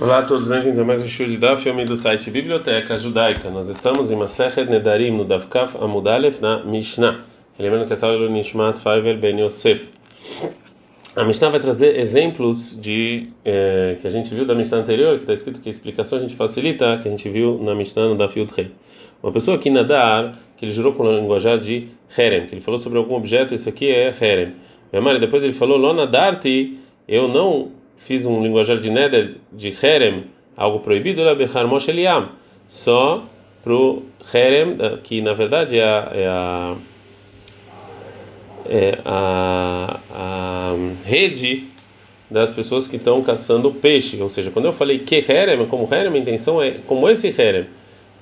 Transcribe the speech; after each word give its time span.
Olá 0.00 0.18
a 0.20 0.22
todos, 0.22 0.46
bem-vindos 0.46 0.78
a 0.78 0.84
mais 0.84 1.02
um 1.02 1.08
show 1.08 1.26
de 1.26 1.36
Daf, 1.36 1.60
filme 1.60 1.84
do 1.84 1.96
site 1.96 2.30
Biblioteca 2.30 2.96
Judaica. 2.96 3.50
Nós 3.50 3.68
estamos 3.68 4.12
em 4.12 4.14
Masechet 4.14 4.70
Nedarim, 4.70 5.10
no 5.10 5.24
Daf 5.24 5.48
Kaf 5.48 5.76
Amudalef, 5.76 6.40
na 6.40 6.62
Mishnah. 6.62 7.18
Lembrando 7.58 7.84
que 7.84 7.94
essa 7.94 8.06
aula 8.06 8.26
é 8.26 8.28
Nishmat 8.28 8.78
Faivel 8.78 9.18
Ben 9.18 9.40
Yosef. 9.40 9.88
A 11.16 11.24
Mishnah 11.24 11.48
vai 11.48 11.58
trazer 11.58 11.98
exemplos 11.98 12.80
de 12.80 13.30
eh, 13.44 13.96
que 14.00 14.06
a 14.06 14.10
gente 14.10 14.32
viu 14.32 14.46
da 14.46 14.54
Mishnah 14.54 14.78
anterior, 14.78 15.16
que 15.16 15.24
está 15.24 15.32
escrito 15.32 15.60
que 15.60 15.68
a 15.68 15.72
explicação 15.72 16.18
a 16.18 16.20
gente 16.20 16.36
facilita, 16.36 16.96
que 17.02 17.08
a 17.08 17.10
gente 17.10 17.28
viu 17.28 17.58
na 17.60 17.74
Mishnah 17.74 18.06
no 18.06 18.14
Daf 18.14 18.38
Yud 18.38 18.52
Rei. 18.54 18.70
Uma 19.20 19.32
pessoa 19.32 19.58
que 19.58 19.68
nadar, 19.68 20.38
que 20.56 20.64
ele 20.64 20.72
jurou 20.72 20.92
com 20.92 21.02
o 21.02 21.18
linguajar 21.18 21.58
de 21.58 21.88
Herem, 22.16 22.46
que 22.46 22.54
ele 22.54 22.62
falou 22.62 22.78
sobre 22.78 22.98
algum 23.00 23.16
objeto, 23.16 23.52
isso 23.52 23.68
aqui 23.68 23.90
é 23.90 24.14
Herem. 24.20 24.52
E 24.92 25.18
depois 25.18 25.42
ele 25.42 25.54
falou, 25.54 25.76
Lo 25.76 25.92
nadarti, 25.92 26.78
eu 27.08 27.26
não 27.26 27.72
fiz 27.98 28.24
um 28.24 28.42
linguajar 28.42 28.80
de 28.80 28.90
Neder, 28.90 29.34
de 29.52 29.74
Herem, 29.82 30.24
algo 30.56 30.80
proibido, 30.80 31.20
era 31.20 31.34
Bechar 31.34 31.66
Moshe 31.66 31.92
só 32.68 33.24
pro 33.62 34.02
Herem, 34.32 34.76
que 35.02 35.20
na 35.20 35.34
verdade 35.34 35.78
é 35.78 35.84
a, 35.84 36.10
é 36.14 36.26
a, 36.26 36.76
é 38.66 38.98
a, 39.04 40.00
a 40.10 40.74
rede 41.04 41.68
das 42.30 42.52
pessoas 42.52 42.86
que 42.86 42.96
estão 42.96 43.22
caçando 43.22 43.70
peixe, 43.72 44.20
ou 44.20 44.28
seja, 44.28 44.50
quando 44.50 44.66
eu 44.66 44.72
falei 44.72 44.98
que 44.98 45.24
Herem, 45.26 45.64
como 45.66 45.92
Herem, 45.92 46.12
a 46.12 46.18
intenção 46.18 46.62
é 46.62 46.72
como 46.86 47.08
esse 47.08 47.28
Herem, 47.28 47.66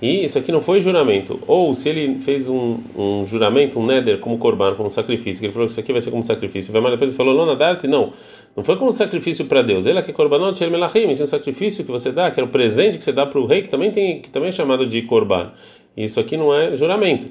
e 0.00 0.24
isso 0.24 0.38
aqui 0.38 0.52
não 0.52 0.60
foi 0.60 0.80
juramento, 0.82 1.40
ou 1.46 1.74
se 1.74 1.88
ele 1.88 2.20
fez 2.20 2.46
um, 2.46 2.78
um 2.94 3.26
juramento, 3.26 3.80
um 3.80 3.86
neder, 3.86 4.18
como 4.18 4.36
corban, 4.36 4.74
como 4.74 4.90
sacrifício, 4.90 5.40
que 5.40 5.46
ele 5.46 5.52
falou 5.54 5.66
que 5.66 5.72
isso 5.72 5.80
aqui 5.80 5.90
vai 5.90 6.02
ser 6.02 6.10
como 6.10 6.22
sacrifício, 6.22 6.70
vai 6.70 6.82
mais 6.82 6.92
depois 6.92 7.10
ele 7.10 7.16
falou, 7.16 7.34
não, 7.34 7.46
nadarte, 7.46 7.88
não, 7.88 8.12
não 8.56 8.64
foi 8.64 8.76
como 8.76 8.90
sacrifício 8.90 9.44
para 9.44 9.60
Deus, 9.60 9.84
ele 9.84 9.98
aqui 9.98 10.14
corbanot, 10.14 10.58
ele 10.62 10.70
melachim, 10.70 11.10
isso 11.10 11.22
é 11.22 11.24
um 11.24 11.28
sacrifício 11.28 11.84
que 11.84 11.90
você 11.90 12.10
dá, 12.10 12.30
que 12.30 12.40
é 12.40 12.42
o 12.42 12.48
presente 12.48 12.96
que 12.96 13.04
você 13.04 13.12
dá 13.12 13.26
para 13.26 13.38
o 13.38 13.44
rei, 13.44 13.60
que 13.60 13.68
também, 13.68 13.90
tem, 13.90 14.22
que 14.22 14.30
também 14.30 14.48
é 14.48 14.52
chamado 14.52 14.86
de 14.86 15.02
corban, 15.02 15.52
isso 15.94 16.18
aqui 16.18 16.38
não 16.38 16.54
é 16.54 16.74
juramento. 16.74 17.28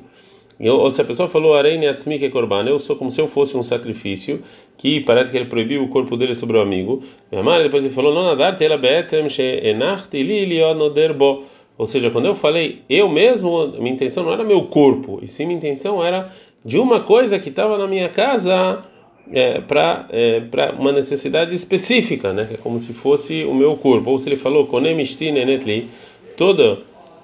Ou 0.58 0.90
se 0.90 1.02
a 1.02 1.04
pessoa 1.04 1.28
falou, 1.28 1.54
arei 1.56 1.86
atzmi 1.86 2.18
que 2.18 2.30
corban, 2.30 2.64
eu 2.66 2.80
sou 2.80 2.96
como 2.96 3.12
se 3.12 3.20
eu 3.20 3.28
fosse 3.28 3.58
um 3.58 3.64
sacrifício, 3.64 4.42
que 4.78 5.02
parece 5.02 5.32
que 5.32 5.38
ele 5.38 5.48
proibiu 5.48 5.84
o 5.84 5.90
corpo 5.90 6.16
dele 6.16 6.36
sobre 6.36 6.58
o 6.58 6.62
amigo, 6.62 7.04
depois 7.30 7.84
ele 7.84 7.94
falou, 7.94 8.14
não 8.14 8.24
nadarte, 8.24 8.64
ela 8.64 8.78
beetzem 8.78 9.28
she 9.28 9.62
enachti 9.64 10.22
li 10.22 10.46
lionoderbo, 10.46 11.44
ou 11.78 11.88
seja, 11.88 12.12
quando 12.12 12.28
eu 12.28 12.36
falei 12.36 12.84
eu 12.88 13.10
mesmo, 13.10 13.68
minha 13.80 13.96
intenção 13.96 14.24
não 14.24 14.32
era 14.32 14.44
meu 14.44 14.64
corpo, 14.66 15.20
e 15.24 15.28
sim 15.28 15.48
minha 15.48 15.58
intenção 15.58 16.06
era 16.06 16.32
de 16.64 16.78
uma 16.78 17.02
coisa 17.02 17.38
que 17.40 17.50
estava 17.50 17.78
na 17.78 17.88
minha 17.88 18.10
casa 18.10 18.86
é, 19.32 19.60
para 19.62 20.08
é, 20.12 20.42
uma 20.78 20.92
necessidade 20.92 21.54
específica, 21.54 22.34
né? 22.34 22.50
É 22.54 22.58
como 22.58 22.80
se 22.80 22.94
fosse 22.94 23.44
o 23.44 23.54
meu 23.54 23.76
corpo. 23.78 24.12
Ou 24.12 24.20
se 24.20 24.30
ele 24.30 24.38
falou 24.38 24.68
todo 26.38 26.84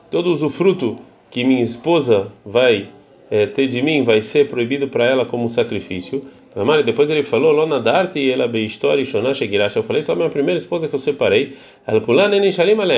todo 0.10 0.32
usufruto 0.32 1.00
que 1.30 1.44
minha 1.44 1.64
esposa 1.64 2.28
vai 2.46 2.90
é, 3.32 3.46
ter 3.46 3.68
de 3.68 3.82
mim 3.82 4.04
vai 4.04 4.20
ser 4.20 4.50
proibido 4.50 4.90
para 4.90 5.06
ela 5.06 5.26
como 5.26 5.50
sacrifício. 5.50 6.26
Depois 6.86 7.10
ele 7.10 7.24
falou, 7.24 7.54
Lona 7.54 7.80
Darte 7.80 8.20
e 8.20 8.30
ela 8.30 8.46
beistori 8.46 9.06
shonash 9.06 9.40
girash. 9.40 9.78
Eu 9.78 9.84
falei, 9.84 10.02
só 10.02 10.12
a 10.12 10.16
minha 10.18 10.30
primeira 10.30 10.58
esposa 10.58 10.90
que 10.90 10.94
eu 10.94 11.00
separei. 11.00 11.56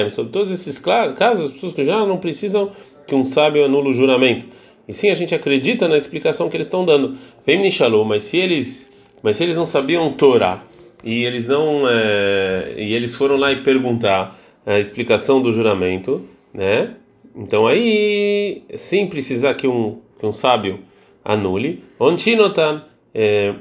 Sobre 0.09 0.31
todos 0.31 0.49
esses 0.49 0.79
casos, 0.79 1.45
as 1.45 1.51
pessoas 1.51 1.73
que 1.73 1.85
já 1.85 2.03
não 2.03 2.17
precisam 2.17 2.71
que 3.05 3.13
um 3.13 3.23
sábio 3.23 3.63
anule 3.63 3.89
o 3.89 3.93
juramento. 3.93 4.47
E 4.87 4.93
sim, 4.93 5.09
a 5.09 5.13
gente 5.13 5.35
acredita 5.35 5.87
na 5.87 5.95
explicação 5.95 6.49
que 6.49 6.57
eles 6.57 6.67
estão 6.67 6.83
dando. 6.83 7.15
Vem 7.45 7.61
Nishalom, 7.61 8.03
mas 8.03 8.23
se 8.23 8.37
eles, 8.37 8.91
mas 9.23 9.37
se 9.37 9.43
eles 9.43 9.55
não 9.55 9.65
sabiam 9.65 10.11
Torá 10.13 10.63
e 11.03 11.23
eles 11.23 11.47
não 11.47 11.87
é, 11.89 12.75
e 12.77 12.93
eles 12.93 13.15
foram 13.15 13.37
lá 13.37 13.51
e 13.51 13.63
perguntar 13.63 14.37
a 14.65 14.77
explicação 14.77 15.41
do 15.41 15.51
juramento, 15.51 16.21
né? 16.53 16.95
Então 17.35 17.65
aí 17.65 18.63
sim 18.75 19.07
precisar 19.07 19.55
que 19.55 19.67
um 19.67 19.99
que 20.19 20.25
um 20.25 20.33
sábio 20.33 20.79
anule. 21.23 21.83
Ontinotan 21.99 22.83
é, 23.13 23.55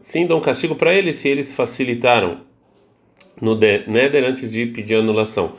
sim 0.00 0.26
dão 0.26 0.40
castigo 0.40 0.74
para 0.74 0.94
eles 0.94 1.16
se 1.16 1.28
eles 1.28 1.52
facilitaram 1.52 2.38
no 3.40 3.54
Neder 3.54 4.24
antes 4.24 4.50
de 4.50 4.66
pedir 4.66 4.96
anulação. 4.96 5.52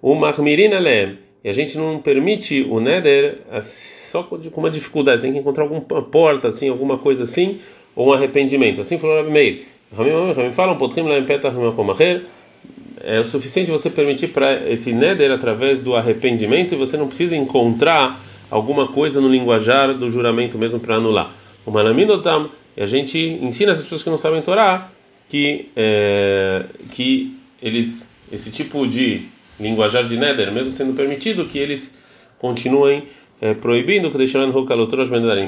O 0.00 0.14
Marmirina 0.14 0.78
Lem, 0.78 1.18
e 1.42 1.48
a 1.48 1.52
gente 1.52 1.76
não 1.76 1.98
permite 1.98 2.62
o 2.68 2.80
Neder 2.80 3.38
só 3.62 4.22
com 4.22 4.60
uma 4.60 4.70
dificuldade, 4.70 5.22
tem 5.22 5.32
que 5.32 5.38
encontrar 5.38 5.64
alguma 5.64 5.80
porta, 5.80 6.48
assim, 6.48 6.68
alguma 6.68 6.98
coisa 6.98 7.24
assim, 7.24 7.60
ou 7.94 8.08
um 8.08 8.12
arrependimento. 8.12 8.80
Assim 8.80 8.98
falou 8.98 9.16
Rabi 9.16 9.30
Meir. 9.30 9.62
Ramim 9.96 10.52
falam, 10.52 10.76
Potrim 10.76 11.04
Lem 11.04 11.24
Petah 11.24 11.52
é 13.00 13.20
o 13.20 13.24
suficiente 13.24 13.70
você 13.70 13.90
permitir 13.90 14.28
para 14.28 14.68
esse 14.70 14.92
Neder 14.92 15.30
através 15.30 15.80
do 15.82 15.94
arrependimento 15.94 16.74
e 16.74 16.76
você 16.76 16.96
não 16.96 17.06
precisa 17.06 17.36
encontrar 17.36 18.20
alguma 18.50 18.88
coisa 18.88 19.20
no 19.20 19.28
linguajar 19.28 19.94
do 19.94 20.10
juramento 20.10 20.58
mesmo 20.58 20.80
para 20.80 20.96
anular. 20.96 21.32
O 21.64 21.70
Malaminotam 21.70 22.50
e 22.76 22.82
a 22.82 22.86
gente 22.86 23.18
ensina 23.18 23.72
essas 23.72 23.84
pessoas 23.84 24.02
que 24.02 24.10
não 24.10 24.18
sabem 24.18 24.42
Torá 24.42 24.90
que 25.28 25.68
é, 25.76 26.64
que 26.90 27.36
eles 27.62 28.12
esse 28.32 28.50
tipo 28.50 28.86
de 28.86 29.26
linguajar 29.60 30.06
de 30.06 30.16
neder, 30.16 30.50
mesmo 30.52 30.72
sendo 30.72 30.94
permitido, 30.94 31.44
que 31.44 31.58
eles 31.58 31.96
continuem 32.38 33.04
é, 33.40 33.54
proibindo 33.54 34.10
que 34.10 34.18
deixando 34.18 34.52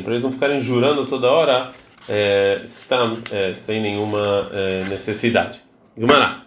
para 0.02 0.12
eles 0.12 0.22
não 0.22 0.32
ficarem 0.32 0.60
jurando 0.60 1.06
toda 1.06 1.30
hora 1.30 1.72
é, 2.08 2.60
estão, 2.64 3.14
é, 3.30 3.54
sem 3.54 3.80
nenhuma 3.80 4.48
é, 4.52 4.84
necessidade. 4.88 5.60
Gumará. 5.96 6.42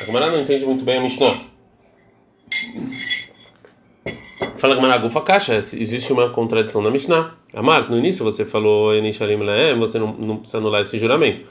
A 0.00 0.04
Gumará 0.04 0.30
não 0.30 0.40
entende 0.40 0.64
muito 0.64 0.84
bem 0.84 0.98
a 0.98 1.02
Mishnah. 1.02 1.40
Fala 4.58 4.74
Gumará, 4.74 4.98
Gufa 4.98 5.20
Caixa, 5.20 5.54
existe 5.56 6.12
uma 6.12 6.30
contradição 6.30 6.82
na 6.82 6.90
Mishnah. 6.90 7.34
Amar, 7.54 7.88
no 7.90 7.96
início 7.96 8.24
você 8.24 8.44
falou 8.44 8.94
Enishalim 8.94 9.42
Laem, 9.42 9.78
você 9.78 9.98
não, 9.98 10.12
não 10.12 10.36
precisa 10.38 10.58
anular 10.58 10.82
esse 10.82 10.98
juramento. 10.98 11.46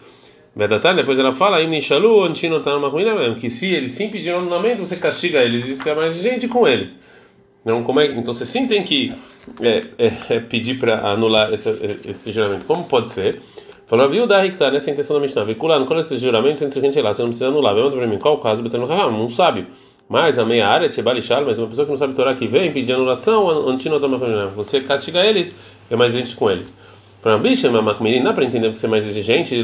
Vedatar, 0.55 0.95
depois 0.95 1.19
ela 1.19 1.33
fala 1.33 1.61
Enishalu, 1.61 2.23
Antino 2.23 2.59
tá 2.61 2.73
numa 2.73 2.89
ruína 2.89 3.15
mesmo, 3.15 3.35
que 3.35 3.49
se 3.49 3.73
eles 3.73 3.91
sim 3.91 4.09
pediram 4.09 4.39
anulamento, 4.39 4.85
você 4.85 4.95
castiga 4.95 5.43
eles 5.43 5.65
e 5.65 5.75
você 5.75 5.89
é 5.89 5.95
mais 5.95 6.15
gente 6.15 6.47
com 6.47 6.67
eles. 6.67 6.95
Não, 7.67 7.83
como 7.83 7.99
é, 7.99 8.05
então 8.05 8.33
você 8.33 8.45
sim 8.45 8.65
tem 8.65 8.81
que 8.81 9.13
é, 9.61 9.81
é, 9.97 10.13
é 10.29 10.39
pedir 10.39 10.79
para 10.79 11.05
anular 11.05 11.53
esse, 11.53 11.69
esse 12.07 12.31
juramento. 12.31 12.63
Como 12.63 12.85
pode 12.85 13.09
ser? 13.09 13.41
Falou, 13.87 14.09
viu 14.09 14.25
da 14.25 14.41
que 14.43 14.53
está 14.53 14.71
nessa 14.71 14.89
intenção 14.89 15.17
da 15.17 15.21
Mishnah. 15.21 15.43
Vinculando 15.43 15.85
com 15.85 15.99
esses 15.99 16.21
juramentos, 16.21 16.61
entre 16.61 16.79
gente 16.79 17.01
lá, 17.01 17.13
você 17.13 17.23
não 17.23 17.27
precisa 17.27 17.49
anular. 17.49 17.75
Pergunta 17.75 17.97
para 17.97 18.07
mim, 18.07 18.17
qual 18.19 18.35
o 18.35 18.37
caso? 18.37 18.63
Betano 18.63 18.85
Raham, 18.85 19.21
um 19.21 19.27
sábio. 19.27 19.67
Mas 20.07 20.39
a 20.39 20.45
meia 20.45 20.65
área, 20.65 20.87
Tchebalishal, 20.87 21.43
mas 21.43 21.59
uma 21.59 21.67
pessoa 21.67 21.83
que 21.83 21.91
não 21.91 21.97
sabe 21.97 22.13
Torá 22.13 22.33
que 22.35 22.47
vem 22.47 22.71
pedir 22.71 22.93
anulação, 22.93 23.49
Antino 23.67 23.99
tá 23.99 24.07
você 24.55 24.79
castiga 24.79 25.19
eles 25.25 25.53
é 25.91 25.95
mais 25.97 26.15
exigente 26.15 26.37
com 26.37 26.49
eles. 26.49 26.73
Para 27.21 27.33
a 27.33 27.37
bicha, 27.37 27.69
para 27.69 28.45
entender 28.45 28.71
que 28.71 28.79
você 28.79 28.85
é 28.85 28.89
mais 28.89 29.05
exigente, 29.05 29.61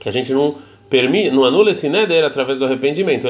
que 0.00 0.08
a 0.08 0.12
gente 0.12 0.32
não 0.32 0.56
permite, 0.92 1.30
não 1.30 1.42
anula 1.42 1.70
esse 1.70 1.88
neder 1.88 2.22
através 2.22 2.58
do 2.58 2.66
arrependimento, 2.66 3.26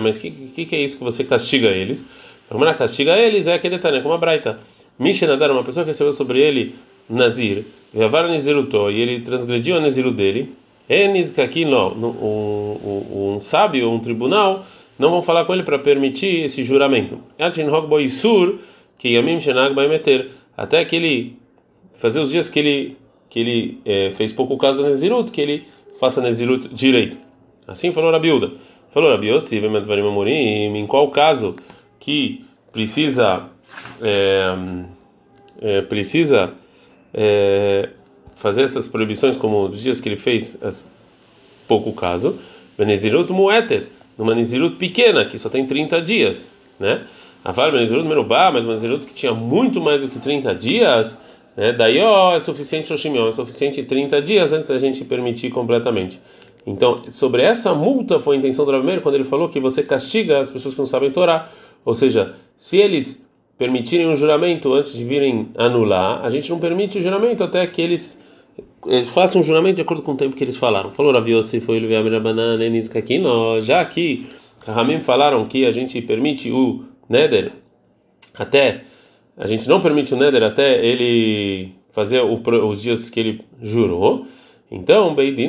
mas 0.00 0.16
o 0.16 0.20
que, 0.20 0.64
que, 0.64 0.76
é 0.76 0.80
isso 0.80 0.96
que 0.96 1.02
você 1.02 1.24
castiga 1.24 1.70
eles? 1.70 2.06
Como 2.48 2.64
castiga 2.72 3.18
eles 3.18 3.48
é 3.48 3.54
aquele 3.54 3.76
detalhe, 3.76 4.00
como 4.00 4.14
a 4.14 4.16
Braita. 4.16 4.60
Mishenadar, 4.96 5.50
uma 5.50 5.64
pessoa 5.64 5.82
que 5.82 5.90
recebeu 5.90 6.12
sobre 6.12 6.40
ele 6.40 6.76
Nazir, 7.10 7.64
e 7.92 9.00
ele 9.00 9.20
transgrediu 9.22 9.76
a 9.76 9.80
Naziru 9.80 10.12
dele, 10.12 10.54
Enis 10.88 11.32
Kakino, 11.32 11.88
um, 11.96 13.34
um 13.34 13.40
sábio, 13.40 13.90
um 13.90 13.98
tribunal, 13.98 14.64
não 14.96 15.10
vão 15.10 15.22
falar 15.22 15.44
com 15.46 15.54
ele 15.54 15.64
para 15.64 15.80
permitir 15.80 16.44
esse 16.44 16.62
juramento. 16.62 17.18
Atin 17.40 17.64
Hogboisur, 17.64 18.60
que 18.96 19.08
Yamim 19.08 19.40
Shenag 19.40 19.74
vai 19.74 19.88
meter 19.88 20.30
até 20.56 20.84
que 20.84 20.94
ele 20.94 21.36
fazer 21.98 22.20
os 22.20 22.30
dias 22.30 22.48
que 22.48 22.60
ele 22.60 22.96
que 23.30 23.40
ele 23.40 23.78
é, 23.84 24.10
fez 24.12 24.32
pouco 24.32 24.56
caso 24.56 24.82
da 24.82 24.88
Nezirut, 24.88 25.30
que 25.30 25.40
ele 25.40 25.64
faça 25.98 26.20
Nezirut 26.20 26.68
direito. 26.68 27.16
Assim 27.66 27.92
falou 27.92 28.10
Rabiuda. 28.10 28.52
Falou 28.90 29.10
Rabi 29.10 29.28
Yossi, 29.28 29.58
em 29.58 30.86
qual 30.86 31.08
caso 31.10 31.56
que 32.00 32.44
precisa 32.72 33.48
é, 34.00 34.54
é, 35.60 35.82
precisa 35.82 36.54
é, 37.12 37.90
fazer 38.36 38.62
essas 38.62 38.88
proibições 38.88 39.36
como 39.36 39.66
os 39.66 39.80
dias 39.80 40.00
que 40.00 40.08
ele 40.08 40.16
fez 40.16 40.58
as, 40.62 40.82
pouco 41.66 41.92
caso, 41.92 42.38
Nezirut 42.78 43.32
Mueter, 43.32 43.88
numa 44.16 44.34
Nezirut 44.34 44.76
pequena 44.76 45.24
que 45.24 45.38
só 45.38 45.48
tem 45.48 45.66
30 45.66 46.00
dias, 46.00 46.50
né? 46.78 47.02
Avar 47.44 47.70
Benezirut 47.70 48.06
Merubá, 48.06 48.50
mas 48.50 48.64
Benezirut 48.64 49.06
que 49.06 49.14
tinha 49.14 49.32
muito 49.32 49.80
mais 49.80 50.00
do 50.00 50.08
que 50.08 50.18
30 50.18 50.54
dias, 50.54 51.16
né? 51.58 51.72
daí 51.72 52.00
ó, 52.00 52.36
é 52.36 52.38
suficiente 52.38 52.86
Shoshimion, 52.86 53.28
é 53.28 53.32
suficiente 53.32 53.82
30 53.82 54.22
dias 54.22 54.52
antes 54.52 54.68
da 54.68 54.78
gente 54.78 55.04
permitir 55.04 55.50
completamente. 55.50 56.20
Então, 56.64 57.02
sobre 57.08 57.42
essa 57.42 57.74
multa 57.74 58.20
foi 58.20 58.36
a 58.36 58.38
intenção 58.38 58.64
do 58.64 58.70
Rabi 58.70 59.00
quando 59.00 59.16
ele 59.16 59.24
falou 59.24 59.48
que 59.48 59.58
você 59.58 59.82
castiga 59.82 60.38
as 60.38 60.52
pessoas 60.52 60.74
que 60.74 60.80
não 60.80 60.86
sabem 60.86 61.10
Torá, 61.10 61.50
ou 61.84 61.94
seja, 61.94 62.36
se 62.58 62.76
eles 62.76 63.26
permitirem 63.56 64.06
um 64.06 64.14
juramento 64.14 64.72
antes 64.72 64.92
de 64.92 65.02
virem 65.02 65.48
anular, 65.56 66.24
a 66.24 66.30
gente 66.30 66.48
não 66.50 66.60
permite 66.60 66.98
o 66.98 67.02
juramento 67.02 67.42
até 67.42 67.66
que 67.66 67.82
eles 67.82 68.22
façam 69.12 69.40
um 69.40 69.44
juramento 69.44 69.76
de 69.76 69.82
acordo 69.82 70.02
com 70.02 70.12
o 70.12 70.16
tempo 70.16 70.36
que 70.36 70.44
eles 70.44 70.56
falaram. 70.56 70.92
Falou 70.92 71.12
Rav 71.12 71.28
Yossi, 71.28 71.60
foi 71.60 71.76
ele 71.76 72.20
banana 72.20 72.56
aqui, 72.94 73.20
já 73.62 73.84
que 73.84 74.26
Ramim 74.66 75.00
falaram 75.00 75.44
que 75.46 75.66
a 75.66 75.72
gente 75.72 76.00
permite 76.02 76.52
o 76.52 76.84
Neder 77.08 77.50
até 78.34 78.84
a 79.38 79.46
gente 79.46 79.68
não 79.68 79.80
permite 79.80 80.12
o 80.12 80.16
Neder 80.16 80.42
até 80.42 80.84
ele 80.84 81.72
fazer 81.92 82.20
o, 82.20 82.40
os 82.68 82.82
dias 82.82 83.08
que 83.08 83.20
ele 83.20 83.40
jurou. 83.62 84.26
Então, 84.70 85.10
um 85.10 85.14
Beidin, 85.14 85.48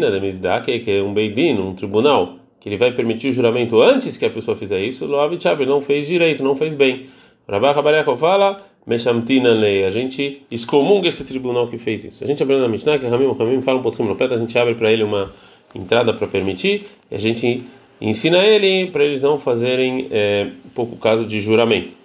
que 0.63 0.91
é 0.91 1.01
um 1.01 1.13
Beidin, 1.13 1.59
um 1.59 1.73
tribunal, 1.73 2.35
que 2.59 2.69
ele 2.69 2.77
vai 2.77 2.91
permitir 2.91 3.29
o 3.29 3.33
juramento 3.33 3.81
antes 3.81 4.15
que 4.17 4.25
a 4.25 4.29
pessoa 4.29 4.55
fizer 4.55 4.81
isso, 4.81 5.05
Loav 5.05 5.35
não 5.65 5.81
fez 5.81 6.07
direito, 6.07 6.43
não 6.43 6.55
fez 6.55 6.75
bem. 6.75 7.07
Rabá 7.47 7.73
fala, 8.17 8.57
Meshamtina 8.85 9.49
lei, 9.49 9.83
a 9.85 9.89
gente 9.89 10.43
excomunga 10.51 11.07
esse 11.07 11.25
tribunal 11.25 11.67
que 11.67 11.77
fez 11.77 12.05
isso. 12.05 12.23
A 12.23 12.27
gente 12.27 12.41
abre 12.43 12.57
na 12.57 12.67
Mishnah, 12.67 12.99
que 12.99 13.07
Ramim, 13.07 13.31
Ramim 13.33 13.61
fala 13.61 13.79
um 13.79 13.81
pouquinho 13.81 14.09
no 14.09 14.15
a 14.23 14.37
gente 14.37 14.57
abre 14.57 14.75
para 14.75 14.91
ele 14.91 15.03
uma 15.03 15.33
entrada 15.73 16.13
para 16.13 16.27
permitir, 16.27 16.85
e 17.09 17.15
a 17.15 17.19
gente 17.19 17.63
ensina 17.99 18.39
ele 18.45 18.89
para 18.91 19.03
eles 19.03 19.21
não 19.21 19.39
fazerem 19.39 20.07
é, 20.11 20.47
pouco 20.73 20.95
caso 20.95 21.25
de 21.25 21.41
juramento. 21.41 21.98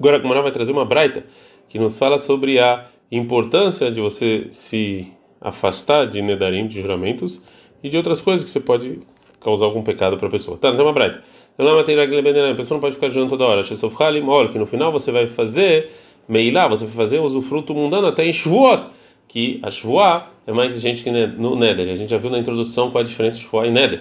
Agora 0.00 0.16
a 0.16 0.20
Gemara 0.20 0.40
vai 0.40 0.50
trazer 0.50 0.72
uma 0.72 0.86
braita 0.86 1.24
que 1.68 1.78
nos 1.78 1.98
fala 1.98 2.18
sobre 2.18 2.58
a 2.58 2.86
importância 3.12 3.92
de 3.92 4.00
você 4.00 4.46
se 4.50 5.12
afastar 5.38 6.06
de 6.06 6.22
nedarim, 6.22 6.66
de 6.66 6.80
juramentos, 6.80 7.44
e 7.82 7.88
de 7.90 7.96
outras 7.98 8.20
coisas 8.22 8.42
que 8.42 8.50
você 8.50 8.60
pode 8.60 9.00
causar 9.40 9.66
algum 9.66 9.82
pecado 9.82 10.16
para 10.16 10.28
a 10.28 10.30
pessoa. 10.30 10.56
Tá, 10.56 10.68
não 10.68 10.76
tem 10.76 10.86
uma 10.86 10.92
braita. 10.92 11.22
A 11.58 12.54
pessoa 12.54 12.76
não 12.76 12.80
pode 12.80 12.94
ficar 12.94 13.10
jurando 13.10 13.30
toda 13.30 13.44
hora. 13.44 13.62
que 13.62 14.58
no 14.58 14.66
final 14.66 14.90
você 14.90 15.12
vai 15.12 15.26
fazer 15.26 15.90
meilá, 16.26 16.66
você 16.66 16.84
vai 16.84 16.94
fazer 16.94 17.18
usufruto 17.18 17.74
mundano 17.74 18.06
até 18.06 18.24
em 18.24 18.32
Shavuot, 18.32 18.84
que 19.28 19.60
a 19.62 19.70
Shavuot 19.70 20.24
é 20.46 20.52
mais 20.52 20.72
exigente 20.72 21.02
que 21.02 21.10
no 21.10 21.56
Neder. 21.56 21.90
A 21.90 21.94
gente 21.94 22.08
já 22.08 22.16
viu 22.16 22.30
na 22.30 22.38
introdução 22.38 22.90
qual 22.90 23.02
a 23.02 23.06
diferença 23.06 23.38
de 23.38 23.44
Shavuot 23.44 23.68
e 23.68 23.70
Neder. 23.70 24.00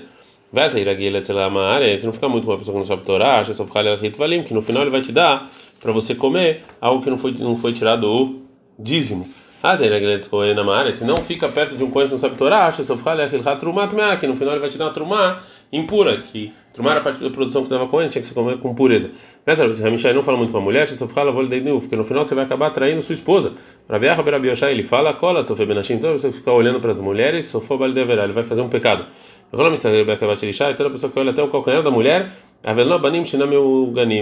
Vai 0.52 0.70
sair 0.70 0.90
aqui, 0.90 1.12
você 1.12 2.06
não 2.06 2.14
fica 2.14 2.28
muito 2.28 2.46
com 2.46 2.52
uma 2.52 2.58
pessoa 2.58 2.74
que 2.74 2.80
não 2.80 2.86
sabe 2.86 3.04
Torá, 3.04 3.44
que 3.44 4.54
no 4.54 4.62
final 4.62 4.82
ele 4.82 4.90
vai 4.90 5.02
te 5.02 5.12
dar 5.12 5.52
para 5.80 5.92
você 5.92 6.14
comer 6.16 6.64
algo 6.80 7.04
que 7.04 7.10
não 7.10 7.18
foi, 7.18 7.32
não 7.40 7.58
foi 7.58 7.74
tirado 7.74 8.04
o 8.08 8.42
dízimo. 8.78 9.28
Ah, 9.62 9.76
se 9.76 11.04
não 11.04 11.18
fica 11.18 11.50
perto 11.50 11.76
de 11.76 11.84
um 11.84 11.92
coelho 11.92 12.08
que 12.08 12.14
não 12.14 12.20
sabe 12.20 12.38
Torá, 12.38 12.72
que 12.72 14.28
no 14.28 14.36
final 14.36 14.54
ele 14.54 14.62
vai 14.62 14.70
te 14.70 14.78
dar 14.78 14.86
uma 14.86 14.94
trumá 14.94 15.44
impura, 15.72 16.22
que 16.22 16.54
trumá 16.74 16.92
era 16.92 17.02
a 17.02 17.04
parte 17.04 17.22
da 17.22 17.30
produção 17.30 17.62
que 17.62 17.68
você 17.68 17.74
dava 17.74 17.86
com 17.90 18.00
ele, 18.00 18.10
tinha 18.10 18.22
que 18.22 18.28
se 18.28 18.34
comer 18.34 18.58
com 18.58 18.74
pureza. 18.74 19.12
Mas 19.46 19.58
você 19.58 20.14
não 20.14 20.24
fala 20.24 20.38
muito 20.38 20.54
com 20.54 20.60
a 20.60 20.62
mulher, 20.62 20.88
porque 20.88 21.96
no 21.96 22.06
final 22.06 22.24
você 22.24 22.34
vai 22.34 22.46
acabar 22.46 22.70
traindo 22.70 23.02
sua 23.02 23.12
esposa. 23.12 23.52
Ele 23.90 24.84
fala, 24.84 25.14
cola, 25.14 25.42
então 25.42 26.18
você 26.18 26.32
fica 26.32 26.54
olhando 26.54 26.80
para 26.80 26.92
as 26.92 27.00
mulheres, 27.00 27.54
ele 27.54 28.34
vai 28.34 28.44
fazer 28.46 28.62
um 28.62 28.70
pecado. 28.70 29.08
Então 29.52 29.68
a 29.68 30.90
pessoa 30.90 31.12
que 31.12 31.20
olha 31.20 31.32
até 31.32 31.44
o 31.44 31.50
calcanhar 31.50 31.84
da 31.84 31.92
mulher, 31.92 32.32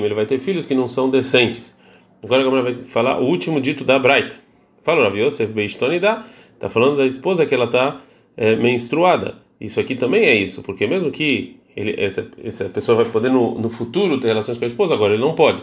ele 0.06 0.14
vai 0.14 0.26
ter 0.26 0.40
filhos 0.40 0.66
que 0.66 0.76
não 0.76 0.88
são 0.88 1.10
decentes. 1.10 1.76
Agora 2.24 2.48
a 2.48 2.62
vai 2.62 2.76
falar 2.76 3.20
o 3.20 3.26
último 3.26 3.60
dito 3.62 3.84
da 3.84 3.98
Braita. 3.98 4.36
Fala 4.84 5.04
Rav 5.04 5.18
Yosef 5.18 5.52
Beistonida, 5.52 6.24
está 6.54 6.70
falando 6.70 6.98
da 6.98 7.06
esposa 7.06 7.46
que 7.46 7.54
ela 7.54 7.66
está 7.66 8.00
é, 8.36 8.56
menstruada. 8.56 9.36
Isso 9.60 9.80
aqui 9.80 9.96
também 9.96 10.24
é 10.24 10.36
isso, 10.36 10.62
porque 10.62 10.88
mesmo 10.88 11.12
que 11.12 11.58
ele, 11.76 11.96
essa, 11.98 12.28
essa 12.44 12.70
pessoa 12.70 13.04
vai 13.04 13.06
poder 13.12 13.30
no, 13.30 13.60
no 13.60 13.70
futuro 13.70 14.20
ter 14.20 14.28
relações 14.28 14.58
com 14.58 14.64
a 14.64 14.68
esposa, 14.68 14.94
agora 14.94 15.14
ele 15.14 15.22
não 15.22 15.36
pode. 15.36 15.62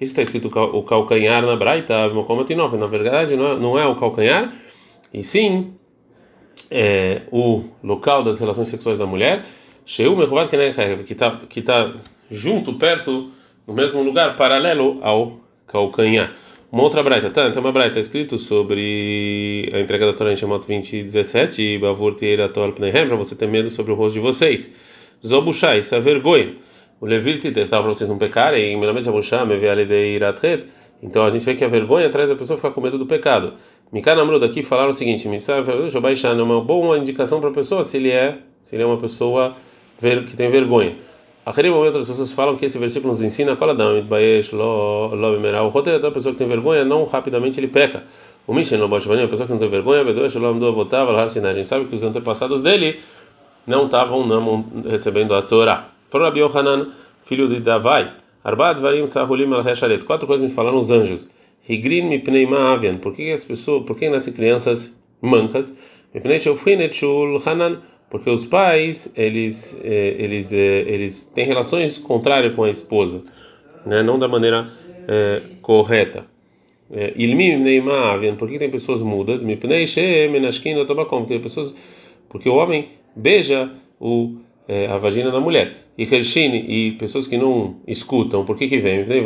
Isso 0.00 0.10
está 0.10 0.22
escrito 0.22 0.48
o 0.48 0.82
calcanhar 0.82 1.44
na 1.44 1.56
Braita, 1.56 2.08
na 2.08 2.86
verdade 2.86 3.36
não 3.36 3.52
é, 3.52 3.58
não 3.58 3.78
é 3.78 3.86
o 3.86 3.96
calcanhar, 3.96 4.54
e 5.12 5.22
sim 5.22 5.74
é, 6.70 7.22
o 7.30 7.64
local 7.82 8.22
das 8.22 8.38
relações 8.38 8.68
sexuais 8.68 8.98
da 8.98 9.06
mulher, 9.06 9.44
que 11.04 11.12
está 11.12 11.40
que 11.48 11.62
tá 11.62 11.94
junto, 12.30 12.74
perto, 12.74 13.30
no 13.66 13.74
mesmo 13.74 14.02
lugar, 14.02 14.36
paralelo 14.36 14.98
ao 15.02 15.40
calcanhar. 15.66 16.32
Uma 16.70 16.84
outra 16.84 17.02
braita, 17.02 17.28
tá? 17.28 17.48
Então, 17.48 17.62
uma 17.62 17.70
braita 17.70 17.98
escrito 17.98 18.38
sobre 18.38 19.70
a 19.74 19.80
entrega 19.80 20.06
da 20.06 20.14
Torá 20.14 20.32
em 20.32 20.36
Shemot 20.36 20.66
20, 20.66 21.02
17, 21.02 21.78
Bavur 21.78 22.14
Teiratol 22.14 22.72
Pneihem, 22.72 23.06
para 23.06 23.16
você 23.16 23.36
ter 23.36 23.46
medo 23.46 23.68
sobre 23.68 23.92
o 23.92 23.94
rosto 23.94 24.14
de 24.14 24.20
vocês. 24.20 24.72
Zobushai, 25.24 25.78
isso 25.78 25.94
é 25.94 26.00
vergonha. 26.00 26.54
O 26.98 27.04
Levil 27.04 27.38
Titer? 27.40 27.68
Para 27.68 27.82
vocês 27.82 28.08
não 28.08 28.16
pecarem, 28.16 28.74
Melamed 28.78 29.04
Zabushai, 29.04 29.44
Mevialidei 29.44 30.14
Iratret. 30.14 30.64
Então, 31.02 31.22
a 31.24 31.30
gente 31.30 31.44
vê 31.44 31.54
que 31.54 31.64
a 31.64 31.68
vergonha 31.68 32.08
traz 32.08 32.30
a 32.30 32.36
pessoa 32.36 32.56
ficar 32.56 32.70
com 32.70 32.80
medo 32.80 32.96
do 32.96 33.04
pecado. 33.04 33.54
Mikana 33.92 34.38
daqui 34.38 34.62
falaram 34.62 34.90
o 34.90 34.94
seguinte: 34.94 35.28
Jobaishan 35.90 36.38
é 36.38 36.42
uma 36.42 36.62
boa 36.62 36.96
indicação 36.96 37.38
para 37.38 37.50
a 37.50 37.52
pessoa 37.52 37.84
se 37.84 37.98
ele 37.98 38.10
é, 38.10 38.38
se 38.62 38.74
ele 38.74 38.82
é 38.82 38.86
uma 38.86 38.96
pessoa 38.96 39.56
que 40.26 40.36
tem 40.36 40.50
vergonha. 40.50 40.96
Aquele 41.44 41.70
momento 41.70 41.98
as 41.98 42.08
pessoas 42.08 42.30
falam 42.32 42.56
que 42.56 42.66
esse 42.66 42.78
versículo 42.78 43.12
nos 43.12 43.22
ensina 43.22 43.56
qual 43.56 43.70
Adam. 43.70 43.98
O 43.98 45.68
roteiro 45.70 46.00
da 46.00 46.10
pessoa 46.10 46.32
que 46.32 46.38
tem 46.38 46.46
vergonha, 46.46 46.84
não 46.84 47.04
rapidamente 47.04 47.58
ele 47.58 47.68
peca. 47.68 48.04
O 48.46 48.54
Mishen, 48.54 48.78
Lo, 48.78 48.88
Boshvanim, 48.88 49.24
a 49.24 49.28
pessoa 49.28 49.46
que 49.46 49.52
não 49.52 49.58
tem 49.58 49.68
vergonha. 49.68 50.02
A 50.02 51.52
gente 51.52 51.64
sabe 51.66 51.86
que 51.86 51.94
os 51.94 52.02
antepassados 52.02 52.62
dele 52.62 53.00
não 53.66 53.86
estavam 53.86 54.26
não 54.26 54.64
recebendo 54.88 55.34
a 55.34 55.42
Torá. 55.42 55.88
Para 56.10 56.24
Rabi 56.26 56.40
Yohanan, 56.40 56.92
filho 57.24 57.48
de 57.48 57.58
Davai, 57.60 58.12
Arbat, 58.44 58.80
Varim, 58.80 59.06
Sahulim, 59.06 59.52
Al. 59.52 59.64
Quatro 60.06 60.26
coisas 60.26 60.48
me 60.48 60.54
falaram 60.54 60.78
os 60.78 60.90
anjos. 60.90 61.28
Higrin, 61.68 62.08
Mipnei, 62.08 62.46
Maavian. 62.46 62.98
Por 62.98 63.14
que 63.14 63.32
as 63.32 63.44
pessoas, 63.44 63.84
por 63.84 63.96
que 63.96 64.08
nascem 64.08 64.32
crianças 64.32 64.96
mancas? 65.20 65.76
Mipnei, 66.14 66.38
Shofrinet, 66.38 66.94
Shul, 66.94 67.40
Hanan 67.44 67.80
porque 68.12 68.28
os 68.28 68.44
pais 68.44 69.10
eles 69.16 69.80
é, 69.82 70.16
eles 70.18 70.52
é, 70.52 70.58
eles 70.58 71.24
têm 71.24 71.46
relações 71.46 71.96
contrárias 71.96 72.54
com 72.54 72.62
a 72.62 72.68
esposa, 72.68 73.24
né? 73.86 74.02
Não 74.02 74.18
da 74.18 74.28
maneira 74.28 74.68
é, 75.08 75.40
correta. 75.62 76.26
Ilmim 77.16 77.56
neimah, 77.56 78.18
por 78.38 78.50
que 78.50 78.58
tem 78.58 78.68
pessoas 78.68 79.00
mudas? 79.00 79.42
Mipnei 79.42 79.86
porque 79.86 81.38
pessoas 81.38 81.74
porque 82.28 82.50
o 82.50 82.56
homem 82.56 82.90
beija 83.16 83.70
o 83.98 84.36
a 84.90 84.98
vagina 84.98 85.30
da 85.30 85.40
mulher. 85.40 85.86
E 85.96 86.04
Hershine, 86.04 86.66
e 86.68 86.92
pessoas 86.92 87.26
que 87.26 87.38
não 87.38 87.76
escutam, 87.86 88.44
por 88.44 88.58
que 88.58 88.66
que 88.66 88.78
vem? 88.78 89.04
Porque 89.04 89.20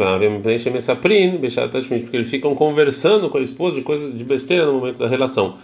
eles 2.17 2.31
ficam 2.31 2.55
conversando 2.55 3.29
com 3.31 3.39
a 3.39 3.41
esposa 3.41 3.79
de 3.79 3.83
coisas 3.83 4.17
de 4.17 4.23
besteira 4.23 4.67
no 4.67 4.75
momento 4.75 4.99
da 4.99 5.09
relação. 5.09 5.59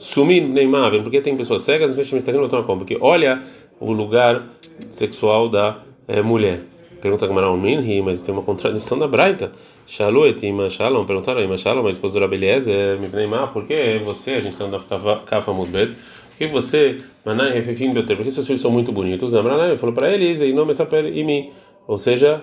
Sumir 0.00 0.42
Neymar, 0.48 1.02
porque 1.02 1.20
tem 1.20 1.36
pessoas 1.36 1.60
cegas, 1.60 1.90
não 1.90 1.94
sei 1.94 2.06
se 2.06 2.16
está 2.16 2.32
como, 2.62 2.78
porque 2.78 2.96
olha 3.02 3.42
o 3.78 3.92
lugar 3.92 4.48
sexual 4.90 5.50
da 5.50 5.82
é, 6.08 6.22
mulher. 6.22 6.62
Pergunta 7.02 7.26
como 7.26 7.38
era 7.38 7.50
um 7.50 8.02
mas 8.02 8.22
tem 8.22 8.32
uma 8.32 8.42
contradição 8.42 8.98
da 8.98 9.06
Braita. 9.06 9.52
Shalom, 9.86 10.24
Ima 10.42 10.70
Shalom, 10.70 11.04
perguntaram 11.04 11.40
a 11.40 11.44
Ima 11.44 11.58
Shalom, 11.58 11.86
a 11.86 11.90
esposa 11.90 12.14
do 12.14 12.20
Rabeliezer, 12.20 12.98
Neymar, 13.12 13.52
por 13.52 13.66
que 13.66 13.98
você, 14.02 14.32
a 14.32 14.40
gente 14.40 14.52
está 14.52 14.64
andando 14.64 14.84
Kafa 15.26 15.52
Mudbet, 15.52 15.92
por 16.30 16.38
que 16.38 16.46
você, 16.46 16.98
Manai 17.22 17.52
Refefim 17.52 17.92
Beter, 17.92 18.16
por 18.16 18.24
que 18.24 18.32
seus 18.32 18.46
filhos 18.46 18.62
são 18.62 18.70
muito 18.70 18.90
bonitos? 18.92 19.34
Amranai 19.34 19.76
falou 19.76 19.94
para 19.94 20.10
eles, 20.10 20.40
e 20.40 20.50
não 20.54 20.64
me 20.64 20.72
saber 20.72 21.14
em 21.14 21.24
mim, 21.24 21.50
ou 21.86 21.98
seja, 21.98 22.42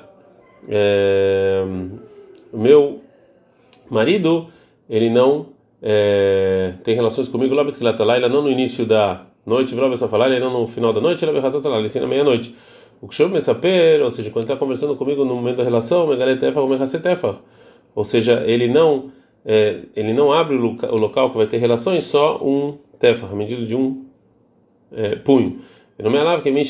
é, 0.70 1.66
meu 2.54 3.02
marido, 3.90 4.48
ele 4.88 5.10
não 5.10 5.57
é, 5.82 6.74
tem 6.84 6.96
relações 6.96 7.28
comigo 7.28 7.54
lá 7.54 7.64
não 8.30 8.42
no 8.42 8.50
início 8.50 8.86
da 8.86 9.26
noite, 9.46 9.74
falar, 10.08 10.30
não 10.40 10.62
no 10.62 10.68
final 10.68 10.92
da 10.92 11.00
noite, 11.00 11.24
ele 11.24 11.86
ensina 11.86 12.04
na 12.06 12.10
meia-noite. 12.10 12.56
O 13.02 13.08
que 13.08 13.16
me 13.30 13.40
saber, 13.40 14.02
ou 14.02 14.10
seja, 14.10 14.32
quando 14.32 14.46
está 14.46 14.56
conversando 14.56 14.96
comigo 14.96 15.24
no 15.24 15.36
momento 15.36 15.58
da 15.58 15.64
relação, 15.64 16.08
ou 17.96 18.04
seja, 18.04 18.44
ele 18.46 18.68
não 18.68 19.12
é, 19.46 19.82
ele 19.96 20.14
não 20.14 20.34
abre 20.34 20.56
o 20.56 20.60
local, 20.60 20.94
o 20.94 20.98
local, 20.98 21.30
que 21.32 21.38
vai 21.38 21.48
ter 21.48 21.58
relações, 21.58 22.04
só 22.04 22.38
um 22.44 22.78
tefah, 23.00 23.28
medido 23.36 23.66
de 23.66 23.76
um 23.76 24.06
é, 24.92 25.16
punho. 25.16 25.62
Não 25.98 26.12
me 26.12 26.18
alava 26.18 26.42
que 26.42 26.52
me 26.52 26.62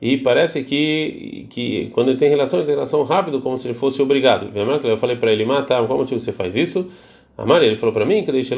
e 0.00 0.16
parece 0.18 0.64
que 0.64 1.46
que 1.50 1.90
quando 1.92 2.08
ele 2.10 2.18
tem 2.18 2.28
relação, 2.28 2.60
ele 2.60 2.66
tem 2.66 2.74
relação 2.74 3.02
rápido, 3.02 3.40
como 3.40 3.58
se 3.58 3.66
ele 3.66 3.74
fosse 3.74 4.00
obrigado. 4.00 4.50
Eu 4.56 4.96
falei 4.96 5.16
para 5.16 5.32
ele, 5.32 5.44
matar, 5.44 5.86
qual 5.86 5.98
motivo 5.98 6.20
você 6.20 6.32
faz 6.32 6.56
isso? 6.56 6.90
Amar, 7.38 7.62
ele 7.62 7.76
falou 7.76 7.92
para 7.92 8.04
mim 8.04 8.24
que 8.24 8.32
deixei 8.32 8.56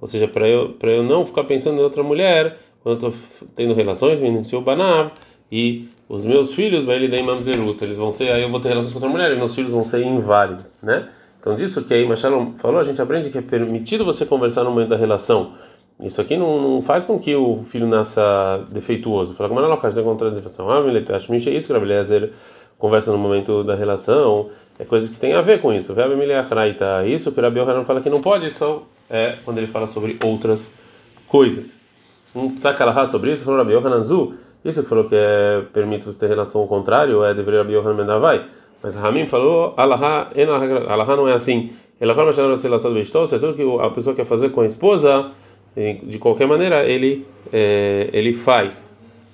ou 0.00 0.08
seja, 0.08 0.26
para 0.26 0.48
eu 0.48 0.70
para 0.70 0.90
eu 0.90 1.02
não 1.02 1.26
ficar 1.26 1.44
pensando 1.44 1.78
em 1.80 1.84
outra 1.84 2.02
mulher 2.02 2.58
quando 2.82 3.04
eu 3.04 3.10
estou 3.10 3.48
tendo 3.54 3.74
relações, 3.74 4.20
me 4.20 4.44
seu 4.44 4.60
banav 4.62 5.10
e 5.52 5.88
os 6.08 6.24
meus 6.24 6.54
filhos, 6.54 6.86
ele 6.96 7.08
daí 7.08 7.22
mamzerut, 7.22 7.82
eles 7.82 7.98
vão 7.98 8.12
ser, 8.12 8.30
aí 8.30 8.42
eu 8.42 8.48
vou 8.48 8.60
ter 8.60 8.68
relações 8.68 8.92
com 8.92 8.98
outra 8.98 9.10
mulher 9.10 9.32
e 9.32 9.36
meus 9.36 9.54
filhos 9.54 9.72
vão 9.72 9.84
ser 9.84 10.02
inválidos, 10.02 10.78
né? 10.82 11.08
Então 11.40 11.54
disso 11.54 11.84
que 11.84 11.94
aí 11.94 12.06
Machalom 12.06 12.52
falou, 12.58 12.80
a 12.80 12.82
gente 12.82 13.00
aprende 13.00 13.30
que 13.30 13.38
é 13.38 13.42
permitido 13.42 14.04
você 14.04 14.24
conversar 14.24 14.64
no 14.64 14.70
momento 14.70 14.88
da 14.88 14.96
relação. 14.96 15.52
Isso 16.00 16.20
aqui 16.20 16.36
não, 16.36 16.60
não 16.60 16.82
faz 16.82 17.04
com 17.04 17.18
que 17.18 17.34
o 17.34 17.64
filho 17.64 17.86
nasça 17.86 18.64
defeituoso. 18.70 19.34
Fala 19.34 19.48
como 19.48 19.60
é 19.60 19.66
local 19.66 19.90
de 19.90 20.02
contradição. 20.02 20.68
Ah, 20.68 20.80
acho 21.14 21.26
que 21.26 21.36
isso 21.50 21.68
que 21.68 21.72
conversa 22.78 23.10
no 23.12 23.18
momento 23.18 23.64
da 23.64 23.74
relação 23.74 24.50
é 24.78 24.84
coisas 24.84 25.08
que 25.08 25.16
tem 25.16 25.32
a 25.32 25.40
ver 25.40 25.60
com 25.60 25.72
isso. 25.72 25.94
Isso 27.06 27.32
que 27.32 27.40
o 27.40 27.42
Rabi 27.42 27.60
Yohanan 27.60 27.84
fala 27.84 28.00
que 28.00 28.10
não 28.10 28.20
pode, 28.20 28.50
só 28.50 28.82
é 29.08 29.36
quando 29.44 29.58
ele 29.58 29.66
fala 29.68 29.86
sobre 29.86 30.18
outras 30.22 30.70
coisas. 31.26 31.74
Um 32.34 32.56
sakalahá 32.58 33.06
sobre 33.06 33.32
isso, 33.32 33.44
falou 33.44 33.60
Rabi 33.60 33.72
Yohanan 33.72 34.02
Zu, 34.02 34.34
isso 34.64 34.82
que 34.82 34.88
falou 34.88 35.04
que 35.04 35.14
é, 35.14 35.62
permite 35.72 36.04
você 36.04 36.18
ter 36.18 36.28
relação 36.28 36.60
ao 36.60 36.66
contrário, 36.66 37.24
é 37.24 37.32
deveria 37.32 37.60
Rabi 37.60 37.74
Yohanan 37.74 37.94
Mendavai. 37.94 38.44
Mas 38.82 38.94
Ramim 38.94 39.26
falou, 39.26 39.74
Alahá 39.76 40.30
não 41.16 41.28
é 41.28 41.32
assim. 41.32 41.72
Ela 41.98 42.14
fala 42.14 42.32
que 42.32 42.40
tudo 43.38 43.54
que 43.54 43.84
a 43.84 43.90
pessoa 43.90 44.14
quer 44.14 44.26
fazer 44.26 44.50
com 44.50 44.60
a 44.60 44.66
esposa, 44.66 45.30
de 45.74 46.18
qualquer 46.18 46.46
maneira, 46.46 46.84
ele, 46.84 47.26
é, 47.52 48.10
ele 48.12 48.32
faz. 48.32 48.90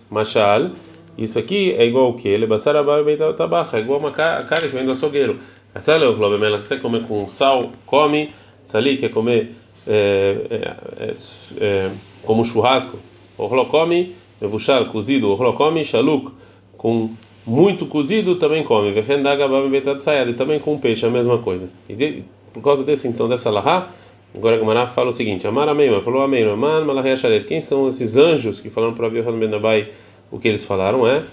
Machal, 0.08 0.70
isso 1.16 1.38
aqui 1.38 1.72
é 1.72 1.84
igual 1.84 2.10
o 2.10 2.14
que? 2.14 2.28
Ele 2.28 2.44
é 2.44 3.80
igual 3.80 3.98
uma 3.98 4.10
carne 4.10 4.68
que 4.68 4.74
vem 4.74 4.84
do 4.84 4.92
açougueiro. 4.92 5.38
Você 5.74 6.78
comer 6.78 7.02
com 7.04 7.28
sal, 7.28 7.70
come. 7.86 8.30
Sali 8.66 8.96
quer 8.96 9.10
comer 9.10 9.54
é, 9.86 10.36
é, 10.50 11.12
é, 11.60 11.90
como 12.22 12.44
churrasco. 12.44 12.98
O 13.36 13.64
come, 13.66 14.14
mevushal, 14.40 14.86
cozido. 14.86 15.32
O 15.32 15.52
come, 15.52 15.84
shaluk, 15.84 16.32
com 16.76 17.10
muito 17.46 17.86
cozido 17.86 18.36
também 18.36 18.62
come. 18.62 18.90
E 18.90 20.34
também 20.34 20.60
com 20.60 20.78
peixe, 20.78 21.04
a 21.04 21.10
mesma 21.10 21.38
coisa. 21.38 21.68
E 21.88 21.94
de, 21.94 22.24
por 22.52 22.62
causa 22.62 22.84
desse, 22.84 23.08
então, 23.08 23.28
dessa 23.28 23.50
lahá, 23.50 23.90
agora 24.34 24.56
a 24.56 24.58
Gemara 24.58 24.86
fala 24.86 25.08
o 25.08 25.12
seguinte: 25.12 25.46
Amar 25.46 25.68
Ameima, 25.68 26.00
falou 26.02 26.22
Ameima, 26.22 26.56
Man 26.56 26.84
Malachiacharet. 26.84 27.44
Quem 27.44 27.60
são 27.60 27.88
esses 27.88 28.16
anjos 28.16 28.60
que 28.60 28.70
falaram 28.70 28.94
para 28.94 29.06
Abiyohan 29.06 29.38
Benabai 29.38 29.88
o 30.32 30.38
que 30.38 30.48
eles 30.48 30.64
falaram? 30.64 31.06
É, 31.06 31.24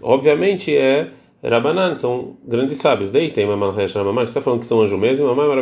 obviamente, 0.00 0.74
é 0.74 1.08
Rabanan, 1.42 1.94
são 1.94 2.36
grandes 2.46 2.78
sábios. 2.78 3.12
Daí 3.12 3.30
tem 3.30 3.46
Malachiacharet 3.46 4.06
Mamar, 4.06 4.24
você 4.24 4.30
está 4.30 4.40
falando 4.40 4.60
que 4.60 4.66
são 4.66 4.80
anjos 4.80 4.98
mesmo? 4.98 5.26
Mamar 5.26 5.58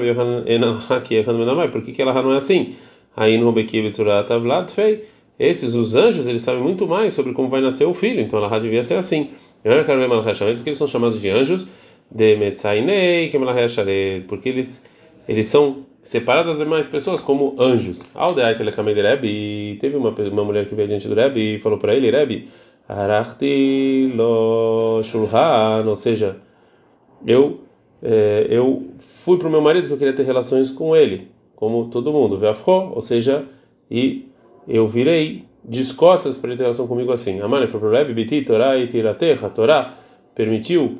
Enalhaki 0.46 1.16
Ehan 1.16 1.38
Benabai, 1.38 1.70
por 1.70 1.82
que, 1.82 1.92
que 1.92 2.00
ela 2.00 2.22
não 2.22 2.32
é 2.32 2.36
assim? 2.36 2.76
Aí 3.16 3.38
no 3.38 3.50
Bekibitzurat 3.50 4.30
Avlad 4.30 4.70
Fei. 4.70 5.04
Esses, 5.38 5.74
os 5.74 5.94
anjos, 5.96 6.26
eles 6.26 6.40
sabem 6.40 6.62
muito 6.62 6.86
mais 6.86 7.12
sobre 7.12 7.34
como 7.34 7.50
vai 7.50 7.60
nascer 7.60 7.84
o 7.84 7.92
filho, 7.92 8.22
então 8.22 8.38
ela 8.38 8.58
devia 8.58 8.82
ser 8.82 8.94
assim. 8.94 9.30
Porque 9.62 10.68
eles 10.70 10.78
são 10.78 10.86
chamados 10.86 11.20
de 11.20 11.28
anjos 11.28 11.66
de 12.10 12.36
porque 14.26 14.48
eles 14.48 14.82
eles 15.28 15.46
são 15.48 15.84
separados 16.02 16.56
das 16.56 16.64
demais 16.64 16.86
pessoas 16.86 17.20
como 17.20 17.56
anjos. 17.58 18.08
Aldeai 18.14 18.54
telekamei 18.54 18.94
Rebbe, 18.94 19.76
teve 19.80 19.96
uma, 19.96 20.10
uma 20.10 20.44
mulher 20.44 20.68
que 20.68 20.74
veio 20.74 20.88
diante 20.88 21.08
do 21.08 21.14
Rebbe 21.14 21.56
e 21.56 21.58
falou 21.58 21.78
para 21.78 21.94
ele, 21.94 22.10
Rebbe, 22.10 22.48
Arachti 22.88 24.12
lo 24.14 25.02
shulhan, 25.02 25.84
ou 25.86 25.96
seja, 25.96 26.36
eu 27.26 27.60
é, 28.02 28.46
eu 28.48 28.88
fui 28.98 29.38
para 29.38 29.48
o 29.48 29.50
meu 29.50 29.60
marido 29.60 29.82
porque 29.82 29.94
eu 29.94 29.98
queria 29.98 30.14
ter 30.14 30.24
relações 30.24 30.70
com 30.70 30.94
ele, 30.94 31.28
como 31.54 31.88
todo 31.88 32.12
mundo, 32.12 32.38
veafro, 32.38 32.92
ou 32.94 33.02
seja, 33.02 33.44
e 33.90 34.28
eu 34.68 34.86
virei 34.86 35.44
de 35.64 35.92
costas 35.94 36.36
para 36.36 36.50
ele 36.50 36.56
ter 36.56 36.64
relação 36.64 36.86
comigo 36.86 37.10
assim. 37.12 37.40
Amane 37.40 37.66
falou 37.66 37.80
para 37.80 37.88
o 37.88 37.92
Rebbe, 37.92 38.14
Biti, 38.14 38.42
Torá 38.42 38.78
e 38.78 38.86
Tiraterra, 38.86 39.48
Torá 39.50 39.94
permitiu 40.34 40.98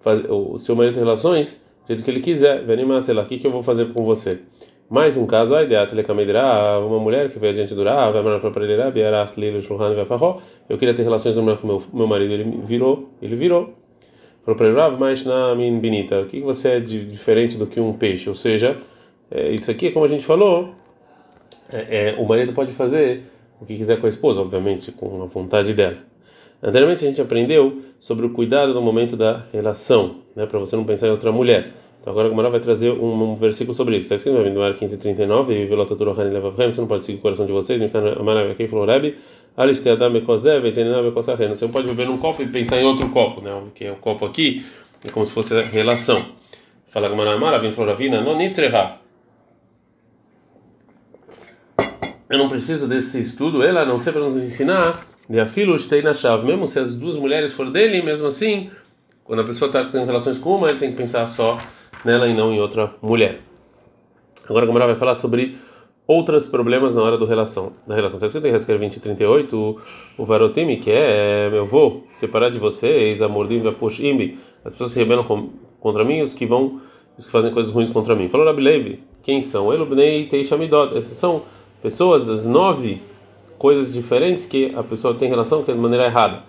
fazer, 0.00 0.30
o 0.30 0.58
seu 0.58 0.74
marido 0.74 0.94
ter 0.94 1.00
relações 1.00 1.64
do 1.84 1.88
jeito 1.88 2.02
que 2.02 2.10
ele 2.10 2.20
quiser. 2.20 2.64
Venima, 2.64 3.00
sei 3.02 3.14
lá, 3.14 3.22
o 3.22 3.26
que, 3.26 3.38
que 3.38 3.46
eu 3.46 3.50
vou 3.50 3.62
fazer 3.62 3.92
com 3.92 4.04
você? 4.04 4.40
Mais 4.88 5.16
um 5.16 5.26
caso, 5.26 5.52
a 5.54 5.64
ideia 5.64 5.84
telecamedirá, 5.84 6.78
uma 6.78 7.00
mulher 7.00 7.28
que 7.28 7.40
veio 7.40 7.52
adiante 7.52 7.74
do 7.74 7.82
Rav, 7.82 8.12
vai 8.12 8.22
mandar 8.22 8.50
para 8.50 8.64
ele, 8.64 8.90
Biarach, 8.92 9.38
Lilo, 9.38 9.60
Shulhan, 9.60 9.94
Vafarro. 9.94 10.40
Eu 10.68 10.78
queria 10.78 10.94
ter 10.94 11.02
relações 11.02 11.34
com 11.34 11.42
meu, 11.42 11.82
meu 11.92 12.06
marido, 12.06 12.32
ele 12.32 12.44
virou, 12.64 13.10
ele 13.20 13.34
virou. 13.34 13.74
Falou 14.44 14.56
para 14.56 14.68
ele, 14.68 14.76
Rav, 14.76 14.96
mas 14.96 15.24
na 15.24 15.56
min 15.56 15.80
binita, 15.80 16.20
o 16.20 16.26
que 16.26 16.40
você 16.40 16.68
é 16.68 16.80
de, 16.80 17.04
diferente 17.04 17.56
do 17.56 17.66
que 17.66 17.80
um 17.80 17.92
peixe? 17.94 18.28
Ou 18.28 18.36
seja, 18.36 18.76
é, 19.28 19.50
isso 19.50 19.68
aqui, 19.72 19.90
como 19.90 20.04
a 20.04 20.08
gente 20.08 20.24
falou, 20.24 20.72
é, 21.72 22.10
é, 22.10 22.14
o 22.16 22.24
marido 22.24 22.52
pode 22.52 22.70
fazer 22.72 23.24
o 23.60 23.66
que 23.66 23.76
quiser 23.76 23.98
com 23.98 24.06
a 24.06 24.08
esposa, 24.08 24.40
obviamente, 24.40 24.92
com 24.92 25.20
a 25.20 25.26
vontade 25.26 25.74
dela. 25.74 25.96
Anteriormente 26.62 27.04
a 27.04 27.08
gente 27.08 27.20
aprendeu 27.20 27.82
sobre 27.98 28.24
o 28.24 28.30
cuidado 28.30 28.72
no 28.72 28.80
momento 28.80 29.16
da 29.16 29.46
relação, 29.52 30.18
né, 30.34 30.46
para 30.46 30.60
você 30.60 30.76
não 30.76 30.84
pensar 30.84 31.08
em 31.08 31.10
outra 31.10 31.32
mulher. 31.32 31.72
Então 32.06 32.12
agora 32.12 32.28
a 32.28 32.30
Gamara 32.30 32.50
vai 32.50 32.60
trazer 32.60 32.92
um, 32.92 33.32
um, 33.32 33.34
versículo 33.34 33.74
sobre 33.74 33.96
isso. 33.96 34.04
Está 34.04 34.14
escrito 34.14 34.38
no 34.38 34.62
Ar 34.62 34.74
15:39 34.74 35.50
e 35.50 35.66
velota 35.66 35.96
Turahani 35.96 36.30
levavhem, 36.30 36.70
você 36.70 36.80
não 36.80 36.86
pode 36.86 37.04
seguir 37.04 37.18
o 37.18 37.20
coração 37.20 37.44
de 37.44 37.50
vocês, 37.50 37.80
me 37.80 37.90
Amara 38.16 38.52
aqui 38.52 38.68
falou 38.68 38.86
Rebi, 38.86 39.16
aliste 39.56 39.88
adam 39.88 40.10
mekozev, 40.10 40.64
etenina 40.64 41.02
mekosahen. 41.02 41.48
Você 41.48 41.64
não 41.64 41.72
pode 41.72 41.88
beber 41.88 42.06
num 42.06 42.16
copo 42.18 42.44
e 42.44 42.46
pensar 42.46 42.80
em 42.80 42.84
outro 42.84 43.08
copo, 43.08 43.40
né? 43.40 43.50
Que 43.74 43.86
é 43.86 43.90
o 43.90 43.96
copo 43.96 44.24
aqui, 44.24 44.64
é 45.04 45.10
como 45.10 45.26
se 45.26 45.32
fosse 45.32 45.56
a 45.56 45.60
relação. 45.60 46.24
Fala 46.90 47.08
Gamara 47.08 47.34
Amara, 47.34 47.58
vem 47.58 47.72
falou 47.72 47.90
Ravina, 47.90 48.20
não. 48.20 48.38
Eu 52.30 52.38
não 52.38 52.48
preciso 52.48 52.86
desse 52.86 53.20
estudo, 53.20 53.64
ela 53.64 53.84
não 53.84 53.98
sei 53.98 54.12
para 54.12 54.22
nos 54.22 54.36
ensinar 54.36 55.04
de 55.28 55.40
afilo 55.40 55.76
na 56.04 56.14
chave, 56.14 56.46
mesmo 56.46 56.68
se 56.68 56.78
as 56.78 56.94
duas 56.94 57.16
mulheres 57.16 57.52
forem 57.52 57.72
dele, 57.72 58.00
mesmo 58.00 58.28
assim, 58.28 58.70
quando 59.24 59.40
a 59.40 59.44
pessoa 59.44 59.66
está 59.68 59.84
tendo 59.86 60.06
relações 60.06 60.38
com 60.38 60.54
uma, 60.54 60.68
ele 60.68 60.78
tem 60.78 60.92
que 60.92 60.96
pensar 60.96 61.26
só 61.26 61.58
nela 62.06 62.28
e 62.28 62.32
não 62.32 62.52
em 62.52 62.60
outra 62.60 62.94
mulher. 63.02 63.40
Agora 64.48 64.64
a 64.64 64.66
Gamara 64.66 64.86
vai 64.86 64.94
falar 64.94 65.16
sobre 65.16 65.56
outros 66.06 66.46
problemas 66.46 66.94
na 66.94 67.02
hora 67.02 67.18
do 67.18 67.26
relação, 67.26 67.72
da 67.86 67.96
relação. 67.96 68.16
Está 68.16 68.26
escrito 68.26 68.46
em 68.46 68.54
Haskell 68.54 68.78
20 68.78 69.00
38, 69.00 69.80
o, 70.16 70.24
Varotimi, 70.24 70.76
que 70.76 70.90
é, 70.90 71.50
meu 71.50 71.66
vou 71.66 72.04
separar 72.12 72.48
de 72.48 72.58
vocês, 72.58 73.20
Amordim 73.20 73.60
Vapushimbi, 73.60 74.38
as 74.64 74.72
pessoas 74.72 74.92
se 74.92 75.00
rebelam 75.00 75.24
com, 75.24 75.50
contra 75.80 76.04
mim, 76.04 76.20
os 76.20 76.32
que 76.32 76.46
vão, 76.46 76.80
os 77.18 77.26
que 77.26 77.32
fazem 77.32 77.52
coisas 77.52 77.72
ruins 77.72 77.90
contra 77.90 78.14
mim. 78.14 78.28
Falou 78.28 78.46
Rabi 78.46 78.62
Levi, 78.62 79.02
quem 79.24 79.42
são? 79.42 79.72
Elubnei 79.72 80.26
Teishamidot, 80.26 80.96
esses 80.96 81.18
são 81.18 81.42
pessoas 81.82 82.24
das 82.24 82.46
nove 82.46 83.02
coisas 83.58 83.92
diferentes 83.92 84.46
que 84.46 84.72
a 84.76 84.82
pessoa 84.82 85.14
tem 85.14 85.28
relação 85.28 85.64
que 85.64 85.72
é 85.72 85.74
de 85.74 85.80
maneira 85.80 86.06
errada. 86.06 86.44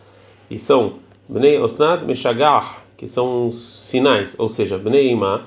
E 0.52 0.60
são 0.60 0.94
Bnei 1.28 1.60
Osnad 1.60 2.06
Meshagar, 2.06 2.87
que 2.98 3.08
são 3.08 3.52
sinais, 3.52 4.36
ou 4.40 4.50
seja, 4.50 4.78
Bnei 4.78 5.12
Ima, 5.12 5.44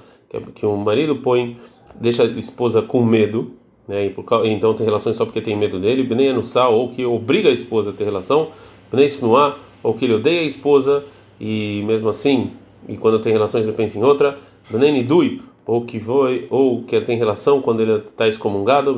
que, 0.54 0.64
é, 0.64 0.68
o 0.68 0.76
marido 0.76 1.16
põe, 1.16 1.58
deixa 2.00 2.22
a 2.22 2.26
esposa 2.26 2.80
com 2.80 3.02
medo, 3.02 3.52
né, 3.88 4.06
e 4.06 4.10
por, 4.10 4.24
então 4.46 4.72
tem 4.72 4.86
relações 4.86 5.16
só 5.16 5.24
porque 5.24 5.40
tem 5.40 5.56
medo 5.56 5.80
dele, 5.80 6.04
Bnei 6.04 6.28
Anussal, 6.28 6.72
ou 6.72 6.90
que 6.90 7.04
obriga 7.04 7.48
a 7.48 7.52
esposa 7.52 7.90
a 7.90 7.92
ter 7.92 8.04
relação, 8.04 8.48
Bnei 8.90 9.06
Snuá, 9.06 9.58
ou 9.82 9.94
que 9.94 10.04
ele 10.04 10.14
odeia 10.14 10.40
a 10.40 10.44
esposa, 10.44 11.04
e 11.40 11.82
mesmo 11.84 12.08
assim, 12.08 12.52
e 12.88 12.96
quando 12.96 13.18
tem 13.18 13.32
relações 13.32 13.64
ele 13.64 13.76
pensa 13.76 13.98
em 13.98 14.04
outra, 14.04 14.38
Bnei 14.70 14.92
Nidui, 14.92 15.42
ou 15.66 15.84
que 15.84 16.00
foi 16.00 16.46
ou 16.50 16.82
que 16.82 17.00
tem 17.00 17.16
relação 17.16 17.60
quando 17.60 17.80
ele 17.80 17.92
está 17.98 18.26
excomungado, 18.26 18.96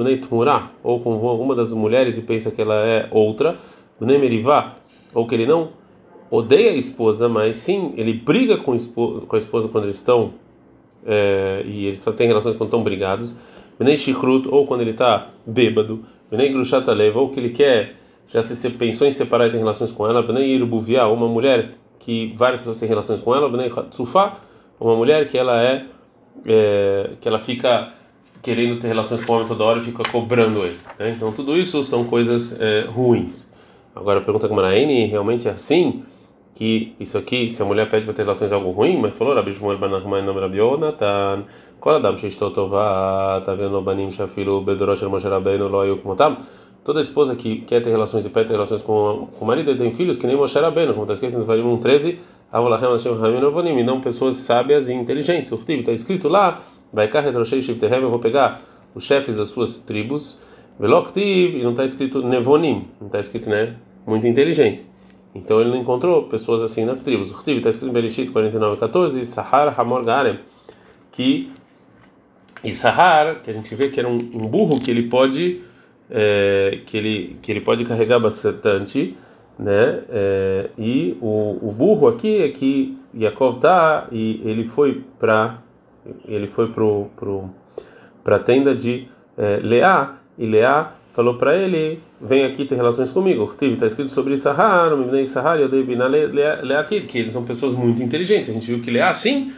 ou 0.82 1.00
com 1.00 1.28
alguma 1.28 1.54
das 1.54 1.72
mulheres 1.72 2.16
e 2.16 2.22
pensa 2.22 2.50
que 2.50 2.62
ela 2.62 2.74
é 2.74 3.08
outra, 3.10 3.58
ou 5.14 5.26
que 5.26 5.34
ele 5.34 5.46
não 5.46 5.68
odeia 6.32 6.70
a 6.70 6.74
esposa, 6.74 7.28
mas 7.28 7.56
sim 7.56 7.92
ele 7.94 8.14
briga 8.14 8.56
com, 8.56 8.72
a 8.72 9.36
esposa 9.36 9.68
quando 9.68 9.84
eles 9.84 9.96
estão 9.96 10.32
é, 11.04 11.62
e 11.66 11.86
eles 11.86 12.00
só 12.00 12.10
têm 12.10 12.26
relações 12.26 12.56
quando 12.56 12.68
estão 12.68 12.82
brigados, 12.82 13.36
ou 14.50 14.66
quando 14.66 14.80
ele 14.80 14.92
está 14.92 15.28
bêbado, 15.44 16.06
ou 17.14 17.28
que 17.28 17.38
ele 17.38 17.50
quer 17.50 17.96
já 18.28 18.40
se 18.40 18.70
pensou 18.70 19.06
em 19.06 19.10
separar 19.10 19.48
e 19.48 19.50
ter 19.50 19.58
relações 19.58 19.92
com 19.92 20.06
ela, 20.06 20.24
ou 20.24 21.14
uma 21.14 21.28
mulher 21.28 21.74
que 21.98 22.32
várias 22.34 22.60
pessoas 22.60 22.78
têm 22.78 22.88
relações 22.88 23.20
com 23.20 23.34
ela, 23.34 23.46
uma 24.80 24.96
mulher 24.96 25.28
que 25.28 25.36
ela 25.36 25.62
é 25.62 25.84
é, 26.46 27.10
que 27.20 27.28
ela 27.28 27.38
fica 27.38 27.92
querendo 28.40 28.80
ter 28.80 28.88
relações 28.88 29.22
com 29.22 29.32
o 29.32 29.36
homem 29.36 29.48
toda 29.48 29.64
hora 29.64 29.80
e 29.80 29.84
fica 29.84 30.02
cobrando 30.10 30.64
ele. 30.64 30.78
Né? 30.98 31.10
Então 31.10 31.30
tudo 31.30 31.58
isso 31.58 31.84
são 31.84 32.04
coisas 32.04 32.58
é, 32.58 32.80
ruins. 32.80 33.52
Agora 33.94 34.20
a 34.20 34.22
pergunta 34.22 34.48
como 34.48 34.60
era 34.60 34.78
N 34.78 35.06
realmente 35.06 35.46
é 35.46 35.50
assim 35.50 36.02
que 36.54 36.94
isso 37.00 37.16
aqui, 37.16 37.48
se 37.48 37.62
a 37.62 37.64
mulher 37.64 37.88
pede 37.90 38.04
para 38.04 38.14
ter 38.14 38.22
relações 38.22 38.52
algo 38.52 38.70
ruim, 38.70 39.00
mas 39.00 39.16
falou 39.16 39.34
Rabi 39.34 39.54
Shmuel 39.54 39.78
ben 39.78 39.90
Nachman 39.90 40.24
Rabi 40.32 40.58
Yonatan, 40.58 41.44
qual 41.80 41.96
adam 41.96 42.16
sheishto 42.16 42.50
tá 42.50 43.56
banim 43.84 44.10
shafilu 44.10 44.60
bedorosh 44.60 45.02
Moshe 45.02 45.28
Rabbeinu 45.28 45.68
lo 45.68 45.80
ayu. 45.80 46.00
Toda 46.84 47.00
esposa 47.00 47.36
que 47.36 47.60
quer 47.60 47.80
ter 47.80 47.90
relações 47.90 48.26
e 48.26 48.28
pede 48.28 48.48
ter 48.48 48.54
relações 48.54 48.82
com, 48.82 49.28
com 49.38 49.44
o 49.44 49.48
marido 49.48 49.70
e 49.70 49.76
tem 49.76 49.92
filhos 49.92 50.16
que 50.16 50.26
nem 50.26 50.36
Moshe 50.36 50.58
Rabbeinu, 50.58 50.92
como 50.92 51.04
está 51.04 51.14
escrito 51.14 51.38
no 51.38 51.44
Varim 51.44 51.76
13, 51.76 52.18
e 53.78 53.82
não 53.82 54.00
pessoas 54.00 54.36
sábias 54.36 54.88
e 54.88 54.92
inteligentes. 54.92 55.50
O 55.52 55.56
está 55.66 55.92
escrito 55.92 56.28
lá, 56.28 56.60
vai 56.92 57.08
eu 57.08 58.10
vou 58.10 58.18
pegar 58.18 58.62
os 58.94 59.04
chefes 59.04 59.36
das 59.36 59.48
suas 59.48 59.78
tribos, 59.78 60.40
Veloktiv, 60.78 61.56
e 61.56 61.62
não 61.62 61.70
está 61.70 61.84
escrito 61.84 62.22
Nevonim, 62.22 62.88
não 63.00 63.06
está 63.06 63.20
escrito, 63.20 63.48
né, 63.48 63.76
muito 64.06 64.26
inteligentes. 64.26 64.91
Então 65.34 65.60
ele 65.60 65.70
não 65.70 65.78
encontrou 65.78 66.24
pessoas 66.24 66.62
assim 66.62 66.84
nas 66.84 67.00
tribos. 67.00 67.30
O 67.30 67.50
está 67.50 67.70
escrito 67.70 67.90
em 67.90 67.92
Bereshit 67.92 68.30
49, 68.30 68.78
14, 68.78 69.24
Sahar 69.24 69.80
Hamor 69.80 70.04
Garem, 70.04 70.38
que 71.10 71.50
Sahar, 72.70 73.42
que 73.42 73.50
a 73.50 73.54
gente 73.54 73.74
vê 73.74 73.88
que 73.88 73.98
era 73.98 74.08
um, 74.08 74.18
um 74.18 74.46
burro 74.46 74.78
que 74.78 74.90
ele 74.90 75.04
pode 75.04 75.62
é, 76.10 76.80
que 76.86 76.96
ele 76.96 77.38
que 77.40 77.50
ele 77.50 77.60
pode 77.60 77.84
carregar 77.84 78.20
bastante 78.20 79.16
né? 79.58 80.02
É, 80.08 80.70
e 80.78 81.16
o, 81.20 81.58
o 81.62 81.72
burro 81.72 82.08
aqui 82.08 82.42
é 82.42 82.48
que 82.48 82.98
Yaakov 83.14 83.60
tá 83.60 84.08
e 84.10 84.40
ele 84.44 84.66
foi 84.66 85.02
para 85.18 85.58
ele 86.26 86.46
foi 86.46 86.68
pro 86.68 87.06
pro 87.16 87.50
para 88.24 88.36
a 88.36 88.38
tenda 88.38 88.74
de 88.74 89.08
é, 89.36 89.56
Leá 89.62 90.16
e 90.38 90.46
Leá 90.46 90.94
falou 91.12 91.34
para 91.34 91.56
ele 91.56 92.00
vem 92.20 92.44
aqui 92.44 92.64
ter 92.64 92.74
relações 92.74 93.10
comigo. 93.10 93.54
Está 93.60 93.86
escrito 93.86 94.10
sobre 94.10 94.36
Sahar 94.36 94.92
o 94.92 95.26
Sahar 95.26 95.60
e 95.60 95.68
Leá 95.68 96.84
que 96.84 97.18
eles 97.18 97.32
são 97.32 97.44
pessoas 97.44 97.72
muito 97.72 98.02
inteligentes. 98.02 98.48
A 98.48 98.52
gente 98.52 98.66
viu 98.66 98.80
que 98.80 98.90
Leá 98.90 99.12
sim 99.12 99.52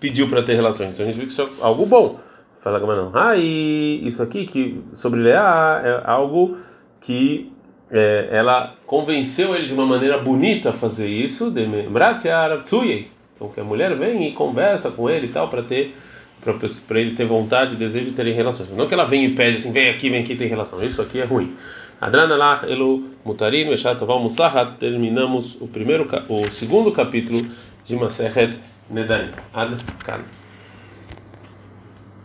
pediu 0.00 0.28
para 0.28 0.42
ter 0.42 0.54
relações. 0.54 0.92
Então 0.92 1.04
a 1.04 1.08
gente 1.08 1.18
viu 1.18 1.26
que 1.26 1.32
isso 1.32 1.42
é 1.42 1.48
algo 1.60 1.86
bom. 1.86 2.18
Fala 2.60 2.80
não. 2.96 3.10
Ah 3.14 3.36
e 3.36 4.04
isso 4.06 4.22
aqui 4.22 4.46
que 4.46 4.80
sobre 4.92 5.20
Leá 5.20 5.82
é 5.84 6.10
algo 6.10 6.56
que 7.00 7.52
é, 7.90 8.28
ela 8.32 8.74
convenceu 8.86 9.54
ele 9.54 9.66
de 9.66 9.72
uma 9.72 9.86
maneira 9.86 10.18
bonita 10.18 10.70
a 10.70 10.72
fazer 10.72 11.08
isso, 11.08 11.50
então 13.34 13.48
que 13.48 13.60
a 13.60 13.64
mulher 13.64 13.96
vem 13.96 14.26
e 14.28 14.32
conversa 14.32 14.90
com 14.90 15.08
ele 15.08 15.26
e 15.26 15.30
tal 15.30 15.48
para 15.48 15.62
ter 15.62 15.94
para 16.40 17.00
ele 17.00 17.14
ter 17.14 17.26
vontade 17.26 17.76
desejo 17.76 18.10
de 18.10 18.16
terem 18.16 18.32
relações. 18.32 18.70
Não 18.70 18.86
que 18.86 18.94
ela 18.94 19.04
vem 19.04 19.24
e 19.24 19.34
pede 19.34 19.56
assim, 19.56 19.72
vem 19.72 19.88
aqui, 19.88 20.10
vem 20.10 20.20
aqui, 20.22 20.36
tem 20.36 20.48
relação. 20.48 20.82
Isso 20.84 21.02
aqui 21.02 21.20
é 21.20 21.24
ruim. 21.24 21.56
Adranalach 22.00 22.64
elu 22.70 23.10
mutarim 23.24 23.68
veshataval 23.68 24.20
musahat. 24.20 24.78
Terminamos 24.78 25.56
o 25.60 25.66
primeiro, 25.66 26.08
o 26.28 26.48
segundo 26.50 26.92
capítulo 26.92 27.46
de 27.84 27.96
Masechet 27.96 28.56
Nedarim. 28.90 29.30
Ad 29.52 29.76
kan. 30.04 30.20